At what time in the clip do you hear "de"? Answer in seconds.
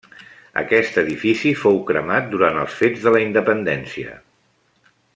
3.07-3.15